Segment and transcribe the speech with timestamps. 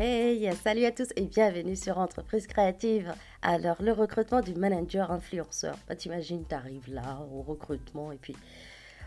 [0.00, 3.14] Hey, salut à tous et bienvenue sur Entreprise Créative.
[3.42, 5.76] Alors, le recrutement du manager influenceur.
[5.86, 8.34] Bah, T'imagines, t'arrives là au recrutement et puis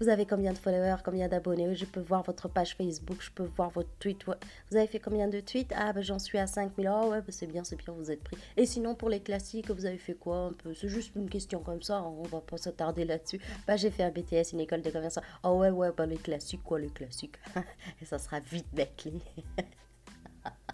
[0.00, 1.74] vous avez combien de followers, combien d'abonnés?
[1.74, 4.24] Je peux voir votre page Facebook, je peux voir votre tweet.
[4.24, 5.74] Vous avez fait combien de tweets?
[5.76, 6.90] Ah, bah, j'en suis à 5000.
[6.90, 8.38] Oh, ouais, bah, c'est bien, c'est bien, vous êtes pris.
[8.56, 10.72] Et sinon, pour les classiques, vous avez fait quoi un peu?
[10.72, 13.38] C'est juste une question comme ça, on va pas s'attarder là-dessus.
[13.66, 15.18] Bah, j'ai fait un BTS, une école de commerce.
[15.44, 17.36] Oh, ouais, ouais, bah, les classiques, quoi, les classiques
[18.00, 19.12] Et ça sera vite bâclé.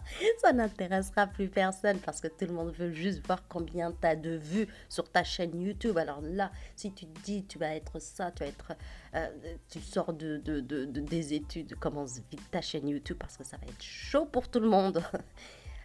[0.40, 4.16] ça n'intéressera plus personne parce que tout le monde veut juste voir combien tu as
[4.16, 5.98] de vues sur ta chaîne YouTube.
[5.98, 8.72] Alors là, si tu te dis tu vas être ça, tu vas être,
[9.14, 9.28] euh,
[9.68, 13.56] tu sors de, de, de, des études, commence vite ta chaîne YouTube parce que ça
[13.56, 15.02] va être chaud pour tout le monde.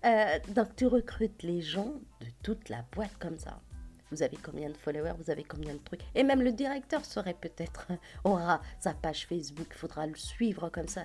[0.04, 3.62] Euh, donc tu recrutes les gens de toute la boîte comme ça
[4.12, 6.02] vous avez combien de followers, vous avez combien de trucs?
[6.16, 7.88] Et même le directeur serait peut-être,
[8.24, 11.04] aura sa page Facebook, il faudra le suivre comme ça.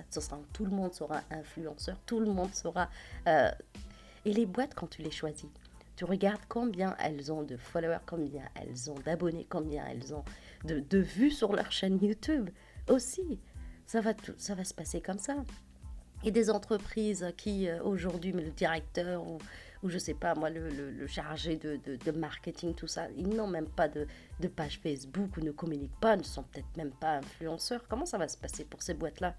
[0.53, 2.89] Tout le monde sera influenceur, tout le monde sera...
[3.27, 3.51] Euh,
[4.25, 5.49] et les boîtes, quand tu les choisis,
[5.95, 10.23] tu regardes combien elles ont de followers, combien elles ont d'abonnés, combien elles ont
[10.65, 12.49] de, de, vues sur leur chaîne YouTube
[12.89, 13.39] aussi.
[13.85, 15.35] Ça va, tout, ça va se passer comme ça.
[16.23, 19.23] Et des entreprises qui, euh, aujourd'hui, le directeur
[19.83, 23.87] ou je sais pas, moi, le, chargé de, marketing, tout ça, ils n'ont même pas
[23.87, 24.07] de,
[24.55, 27.87] page Facebook ou ne communiquent pas, ne sont peut-être même pas influenceurs.
[27.87, 29.35] Comment ça va se passer pour ces boîtes-là?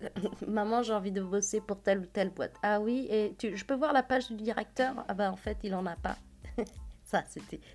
[0.46, 2.54] Maman, j'ai envie de bosser pour telle ou telle boîte.
[2.62, 5.04] Ah oui, et je peux voir la page du directeur?
[5.08, 6.16] Ah ben en fait, il en a pas.
[7.04, 7.24] ça,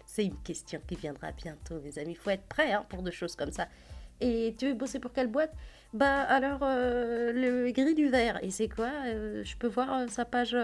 [0.06, 2.14] c'est une question qui viendra bientôt, mes amis.
[2.14, 3.68] Il faut être prêt hein, pour des choses comme ça.
[4.22, 5.54] Et tu veux bosser pour quelle boîte?
[5.94, 8.44] Bah alors, euh, le gris du verre.
[8.44, 10.56] Et c'est quoi euh, Je peux voir euh, sa page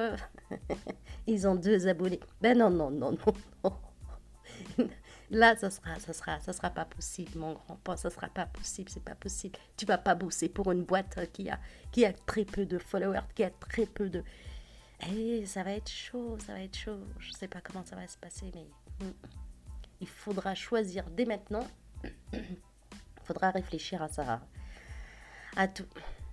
[1.27, 2.19] Ils ont deux abonnés.
[2.41, 4.89] Ben non, non, non, non, non.
[5.31, 7.97] Là, ça sera, ça sera, ça sera pas possible, mon grand-père.
[7.97, 9.57] Ça sera pas possible, c'est pas possible.
[9.77, 11.59] Tu vas pas bosser pour une boîte qui a,
[11.91, 14.23] qui a très peu de followers, qui a très peu de...
[15.09, 16.99] Eh, ça va être chaud, ça va être chaud.
[17.19, 18.67] Je sais pas comment ça va se passer, mais
[20.01, 21.65] il faudra choisir dès maintenant
[23.23, 24.41] faudra réfléchir à ça.
[25.55, 25.87] À tout.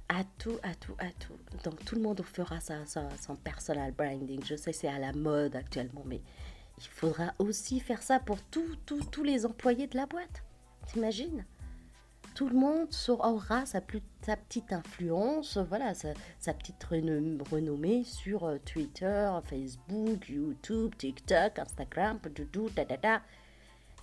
[0.08, 1.36] À tout, à tout, à tout.
[1.64, 4.42] Donc tout le monde fera ça, son personal branding.
[4.44, 6.22] Je sais, c'est à la mode actuellement, mais
[6.78, 10.44] il faudra aussi faire ça pour tous les employés de la boîte.
[10.86, 11.44] T'imagines?
[12.34, 12.88] Tout le monde
[13.18, 20.94] aura sa, plus, sa petite influence, voilà, sa, petite renommée sur euh, Twitter, Facebook, YouTube,
[20.96, 22.20] TikTok, Instagram,
[22.52, 23.22] tout, ta, ta, ta.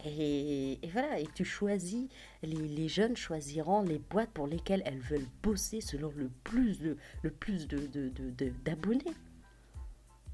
[0.05, 2.07] Et, voilà, et tu choisis,
[2.43, 7.31] les, jeunes choisiront les boîtes pour lesquelles elles veulent bosser selon le plus de, le
[7.31, 7.89] plus de,
[8.63, 9.03] d'abonnés.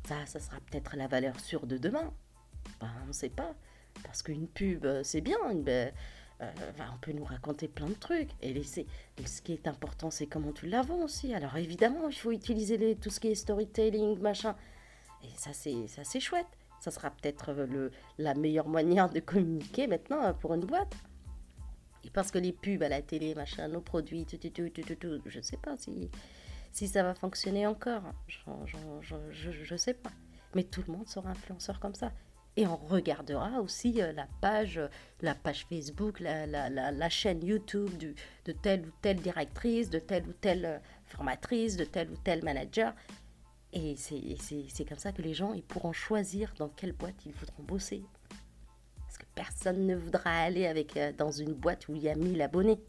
[0.08, 2.14] Ça, ça sera peut-être la valeur sûre de demain.
[2.82, 3.56] Ben, on ne sait pas.
[4.04, 5.38] Parce qu'une pub, euh, c'est bien.
[5.68, 5.90] Euh,
[6.42, 8.32] on peut nous raconter plein de trucs.
[8.42, 11.34] Et ce qui est important, c'est comment tu la vends aussi.
[11.34, 14.56] Alors évidemment, il faut utiliser tout ce qui est storytelling, machin.
[15.24, 16.48] Et ça, c'est, ça, c'est chouette
[16.82, 17.56] ça sera peut-être
[18.18, 20.96] la meilleure manière de communiquer maintenant euh, pour une boîte.
[22.12, 25.38] parce que les pubs à la télé, machin, nos produits, tout, tout, tout, tout, je
[25.38, 26.10] ne sais pas si,
[26.72, 28.02] si ça va fonctionner encore.
[28.28, 30.12] Je ne sais pas.
[30.56, 32.12] Mais tout le monde sera influenceur comme ça.
[32.58, 34.82] Et on regardera aussi euh, la page,
[35.22, 40.00] la page Facebook, la, la, la, chaîne YouTube de, de telle ou telle directrice, de
[40.00, 42.94] telle ou telle euh, formatrice, de tel ou tel manager.
[43.74, 47.64] Et c'est comme ça que les gens ils pourront choisir dans quelle boîte ils voudront
[47.64, 48.04] bosser.
[48.98, 52.16] Parce que personne ne voudra aller avec, euh, dans une boîte où il y a
[52.16, 52.82] 1000 abonnés.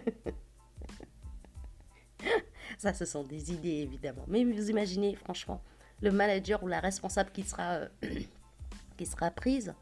[2.77, 4.25] ça, ce sont des idées, évidemment.
[4.27, 5.61] Mais vous imaginez, franchement,
[6.01, 7.89] le manager ou la responsable qui sera, euh,
[8.97, 9.73] qui sera prise,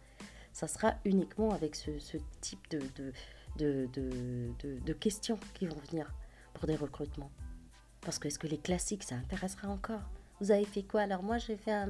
[0.54, 1.92] ça sera uniquement avec ce,
[2.40, 2.82] type de,
[3.58, 6.14] de, de, de questions qui vont venir
[6.54, 7.32] pour des recrutements.
[8.06, 10.02] Parce que est-ce que les classiques, ça intéressera encore?
[10.40, 11.02] Vous avez fait quoi?
[11.02, 11.90] Alors moi, j'ai fait un,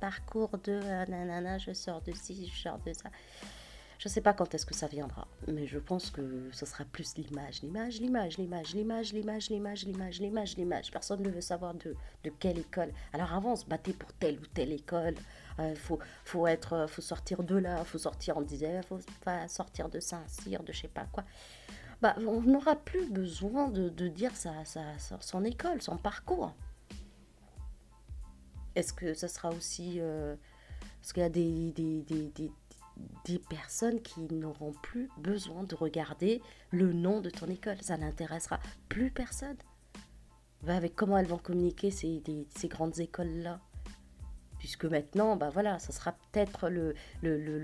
[0.00, 3.10] parcours de euh, nanana, je sors de ci, je sors de ça.
[3.98, 6.84] Je ne sais pas quand est-ce que ça viendra, mais je pense que ce sera
[6.84, 10.90] plus l'image, l'image, l'image, l'image, l'image, l'image, l'image, l'image, l'image, l'image.
[10.90, 11.94] Personne ne veut savoir de,
[12.24, 12.92] de quelle école.
[13.12, 15.14] Alors avant, on se battait pour telle ou telle école.
[15.58, 19.46] Il euh, faut, faut, être, faut sortir de là, faut sortir, on disait, faut pas
[19.46, 21.22] sortir de Saint-Cyr, de je sais pas quoi.
[22.02, 24.64] Bah, on n'aura plus besoin de, dire sa,
[25.20, 26.52] son école, son parcours.
[28.74, 29.98] Est-ce que ça sera aussi...
[30.00, 30.34] Euh,
[31.00, 31.70] parce qu'il y a des,
[33.24, 37.80] des, personnes qui n'auront plus besoin de regarder le nom de ton école?
[37.82, 38.58] Ça n'intéressera
[38.88, 39.56] plus personne.
[40.64, 42.20] Bah, avec comment elles vont communiquer ces,
[42.56, 43.60] ces grandes écoles-là?
[44.58, 47.58] Puisque maintenant, bah voilà, ça sera peut-être l'influence le, le,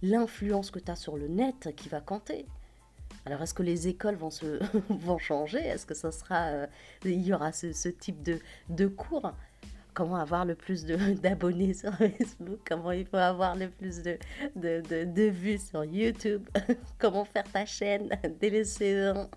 [0.00, 2.46] le, que tu as sur le net qui va compter.
[3.26, 4.60] Alors, est-ce que les écoles vont, se,
[4.90, 5.58] vont changer?
[5.58, 6.66] Est-ce que ça sera, euh,
[7.04, 8.38] il y aura ce, type de,
[8.68, 9.32] de cours?
[9.94, 10.84] Comment avoir le plus
[11.22, 12.60] d'abonnés sur Facebook?
[12.68, 14.18] Comment il faut avoir le plus de,
[14.56, 16.46] de, de, vues sur YouTube?
[16.98, 18.10] Comment faire ta chaîne
[18.40, 19.30] dès les saisons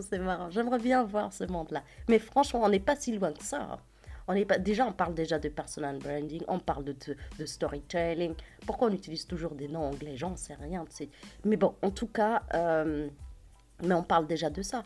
[0.00, 0.50] C'est marrant.
[0.50, 1.82] J'aimerais bien voir ce monde-là.
[2.08, 3.60] Mais franchement, on n'est pas si loin que ça.
[3.62, 3.78] hein.
[4.28, 8.34] On est déjà, on parle déjà de personal branding, on parle de, storytelling.
[8.66, 10.16] Pourquoi on utilise toujours des noms anglais?
[10.16, 10.84] J'en sais rien.
[11.44, 13.08] Mais bon, en tout cas, euh,
[13.82, 14.84] mais on parle déjà de ça.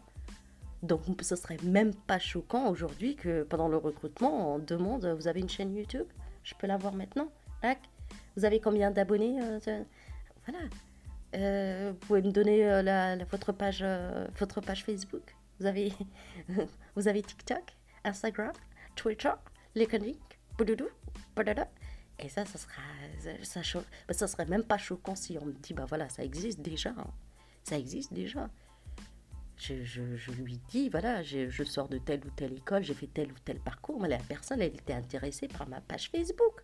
[0.82, 5.40] Donc, ce serait même pas choquant aujourd'hui que pendant le recrutement, on demande Vous avez
[5.40, 6.06] une chaîne YouTube?
[6.42, 7.28] Je peux la voir maintenant?
[8.36, 9.58] Vous avez combien d'abonnés euh,
[10.46, 10.64] Voilà.
[11.36, 12.64] Euh, vous pouvez me donner
[13.30, 13.84] votre, page,
[14.84, 15.34] Facebook?
[15.58, 17.76] Vous avez TikTok?
[18.04, 18.52] Instagram?
[18.96, 19.32] Twitter
[19.74, 20.12] LinkedIn
[20.58, 20.88] Boudoudou
[21.36, 21.68] Badada.
[22.18, 22.82] Et ça, ça sera.
[23.42, 23.62] Ça,
[24.10, 26.90] ça, serait même pas choquant si on me dit Bah voilà, ça existe déjà.
[26.90, 27.06] hein.
[27.64, 28.48] Ça existe déjà
[29.56, 32.94] je, je- je lui dis, voilà, je, je sors de telle ou telle école, j'ai
[32.94, 36.62] fait tel ou tel parcours, mais la personne, elle était intéressée par ma page Facebook.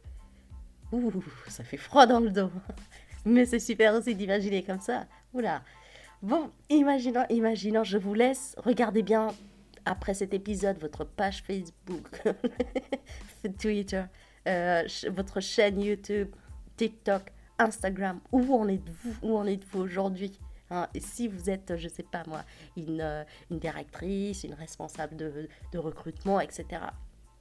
[0.92, 1.12] Ouh,
[1.48, 2.50] ça fait froid dans le dos.
[3.26, 5.06] Mais c'est super aussi d'imaginer comme ça.
[5.34, 5.62] Oula.
[6.22, 8.54] Bon, imaginons, imaginons, je vous laisse.
[8.58, 9.28] Regardez bien,
[9.86, 12.22] après cet épisode, votre page Facebook,
[13.58, 14.04] Twitter,
[14.46, 16.28] euh, votre chaîne YouTube,
[16.76, 18.20] TikTok, Instagram.
[18.32, 20.38] Où en êtes-vous Où en êtes-vous aujourd'hui
[20.68, 22.44] Hein, si vous êtes, je sais pas moi,
[22.76, 23.22] une, euh,
[23.52, 26.82] une directrice, une responsable de recrutement, etc.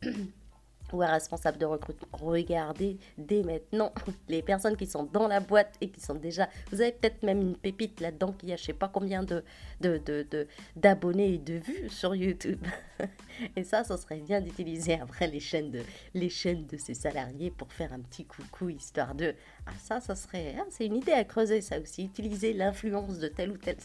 [0.93, 3.91] ou un responsable de recrutement, regardez dès maintenant
[4.29, 6.49] les personnes qui sont dans la boîte et qui sont déjà...
[6.71, 9.43] Vous avez peut-être même une pépite là-dedans qui a je sais pas combien de,
[9.81, 12.65] de, de, d'abonnés et de vues sur YouTube.
[13.55, 15.81] et ça, ça serait bien d'utiliser après les chaînes de,
[16.13, 19.35] les chaînes de ces salariés pour faire un petit coucou histoire de...
[19.65, 20.55] Ah ça, ça serait...
[20.59, 23.77] ah, c'est une idée à creuser ça aussi, utiliser l'influence de tel ou tel...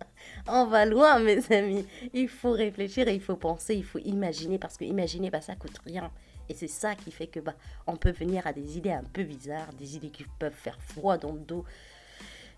[0.46, 1.86] On va loin, mes amis.
[2.12, 5.54] Il faut réfléchir et il faut penser, il faut imaginer, parce que imaginer, bah, ça
[5.54, 6.10] coûte rien.
[6.48, 7.54] Et c'est ça qui fait que bah,
[7.86, 11.18] on peut venir à des idées un peu bizarres, des idées qui peuvent faire froid
[11.18, 11.64] dans le dos.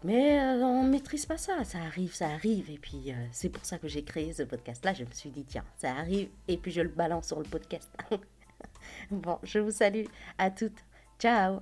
[0.03, 2.71] Mais euh, on ne maîtrise pas ça, ça arrive, ça arrive.
[2.71, 4.95] Et puis euh, c'est pour ça que j'ai créé ce podcast-là.
[4.95, 7.91] Je me suis dit, tiens, ça arrive, et puis je le balance sur le podcast.
[9.11, 10.05] bon, je vous salue
[10.39, 10.85] à toutes.
[11.19, 11.61] Ciao